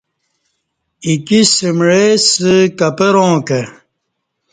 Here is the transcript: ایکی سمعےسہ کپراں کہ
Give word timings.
ایکی 1.05 1.41
سمعےسہ 1.55 2.55
کپراں 2.79 3.35
کہ 3.47 3.61